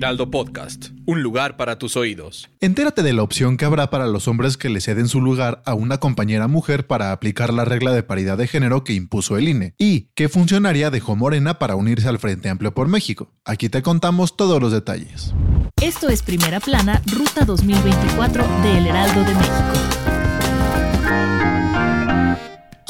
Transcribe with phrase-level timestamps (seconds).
[0.00, 2.48] Heraldo Podcast, un lugar para tus oídos.
[2.60, 5.74] Entérate de la opción que habrá para los hombres que le ceden su lugar a
[5.74, 9.74] una compañera mujer para aplicar la regla de paridad de género que impuso el INE
[9.76, 13.30] y qué funcionaria dejó Morena para unirse al Frente Amplio por México.
[13.44, 15.34] Aquí te contamos todos los detalles.
[15.82, 19.99] Esto es Primera Plana, Ruta 2024 de El Heraldo de México.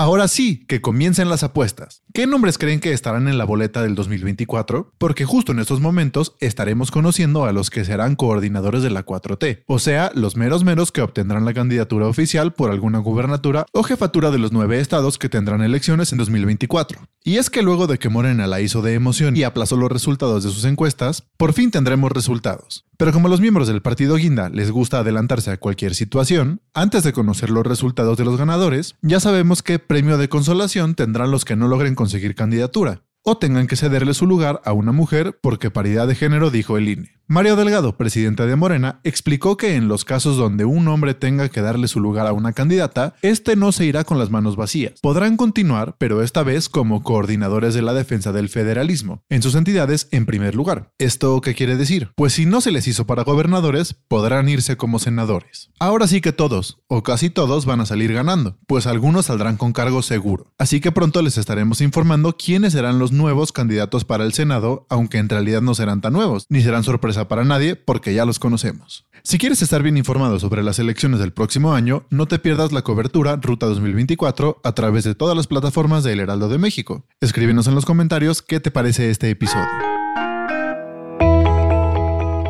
[0.00, 2.04] Ahora sí, que comiencen las apuestas.
[2.14, 4.94] ¿Qué nombres creen que estarán en la boleta del 2024?
[4.96, 9.64] Porque justo en estos momentos estaremos conociendo a los que serán coordinadores de la 4T,
[9.66, 14.30] o sea, los meros meros que obtendrán la candidatura oficial por alguna gubernatura o jefatura
[14.30, 17.02] de los nueve estados que tendrán elecciones en 2024.
[17.22, 20.42] Y es que luego de que Morena la hizo de emoción y aplazó los resultados
[20.42, 22.86] de sus encuestas, por fin tendremos resultados.
[22.96, 27.02] Pero como a los miembros del partido Guinda les gusta adelantarse a cualquier situación, antes
[27.02, 31.44] de conocer los resultados de los ganadores, ya sabemos qué premio de consolación tendrán los
[31.44, 35.70] que no logren conseguir candidatura, o tengan que cederle su lugar a una mujer porque
[35.70, 37.19] paridad de género dijo el INE.
[37.32, 41.60] Mario Delgado, presidente de Morena, explicó que en los casos donde un hombre tenga que
[41.60, 44.98] darle su lugar a una candidata, este no se irá con las manos vacías.
[45.00, 50.08] Podrán continuar, pero esta vez como coordinadores de la defensa del federalismo, en sus entidades
[50.10, 50.90] en primer lugar.
[50.98, 52.10] ¿Esto qué quiere decir?
[52.16, 55.70] Pues si no se les hizo para gobernadores, podrán irse como senadores.
[55.78, 59.72] Ahora sí que todos, o casi todos, van a salir ganando, pues algunos saldrán con
[59.72, 60.52] cargo seguro.
[60.58, 65.18] Así que pronto les estaremos informando quiénes serán los nuevos candidatos para el Senado, aunque
[65.18, 66.82] en realidad no serán tan nuevos, ni serán
[67.28, 69.06] para nadie porque ya los conocemos.
[69.22, 72.82] Si quieres estar bien informado sobre las elecciones del próximo año, no te pierdas la
[72.82, 77.04] cobertura Ruta 2024 a través de todas las plataformas de El Heraldo de México.
[77.20, 79.68] Escríbenos en los comentarios qué te parece este episodio.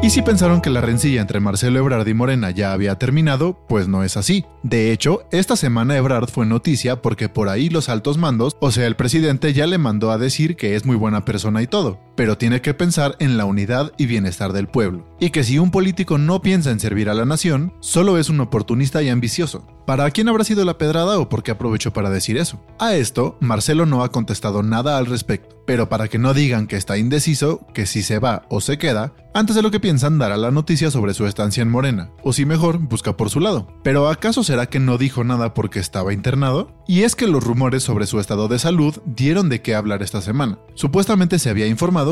[0.00, 3.88] Y si pensaron que la rencilla entre Marcelo Ebrard y Morena ya había terminado, pues
[3.88, 4.44] no es así.
[4.62, 8.86] De hecho, esta semana Ebrard fue noticia porque por ahí los altos mandos, o sea
[8.86, 12.36] el presidente ya le mandó a decir que es muy buena persona y todo, pero
[12.36, 15.06] tiene que pensar en la unidad y bienestar del pueblo.
[15.20, 18.40] Y que si un político no piensa en servir a la nación, solo es un
[18.40, 19.68] oportunista y ambicioso.
[19.86, 22.60] ¿Para quién habrá sido la pedrada o por qué aprovechó para decir eso?
[22.80, 26.76] A esto, Marcelo no ha contestado nada al respecto, pero para que no digan que
[26.76, 30.36] está indeciso, que si se va o se queda, antes de lo que piensan dará
[30.36, 33.68] la noticia sobre su estancia en Morena, o si mejor, busca por su lado.
[33.82, 36.72] Pero ¿acaso será que no dijo nada porque estaba internado?
[36.86, 40.20] Y es que los rumores sobre su estado de salud dieron de qué hablar esta
[40.20, 40.58] semana.
[40.74, 41.66] Supuestamente se había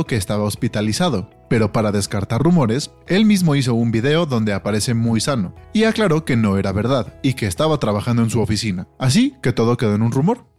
[0.05, 5.21] que estaba hospitalizado, pero para descartar rumores, él mismo hizo un video donde aparece muy
[5.21, 8.89] sano, y aclaró que no era verdad, y que estaba trabajando en su oficina.
[8.99, 10.56] Así que todo quedó en un rumor.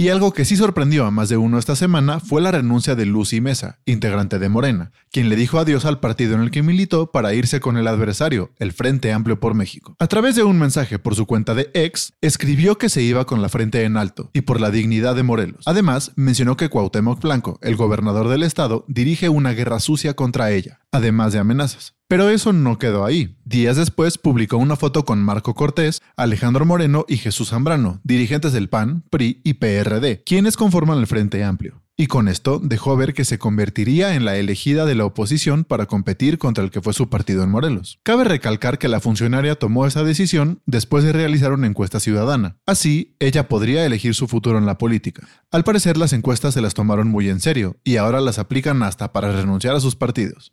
[0.00, 3.04] Y algo que sí sorprendió a más de uno esta semana fue la renuncia de
[3.04, 7.10] Lucy Mesa, integrante de Morena, quien le dijo adiós al partido en el que militó
[7.10, 9.96] para irse con el adversario, el Frente Amplio por México.
[9.98, 13.42] A través de un mensaje por su cuenta de ex, escribió que se iba con
[13.42, 15.64] la frente en alto y por la dignidad de Morelos.
[15.66, 20.80] Además, mencionó que Cuauhtémoc Blanco, el gobernador del estado, dirige una guerra sucia contra ella,
[20.92, 21.99] además de amenazas.
[22.10, 23.36] Pero eso no quedó ahí.
[23.44, 28.68] Días después publicó una foto con Marco Cortés, Alejandro Moreno y Jesús Zambrano, dirigentes del
[28.68, 31.80] PAN, PRI y PRD, quienes conforman el Frente Amplio.
[31.96, 35.86] Y con esto dejó ver que se convertiría en la elegida de la oposición para
[35.86, 38.00] competir contra el que fue su partido en Morelos.
[38.02, 42.56] Cabe recalcar que la funcionaria tomó esa decisión después de realizar una encuesta ciudadana.
[42.66, 45.28] Así, ella podría elegir su futuro en la política.
[45.52, 49.12] Al parecer las encuestas se las tomaron muy en serio y ahora las aplican hasta
[49.12, 50.52] para renunciar a sus partidos.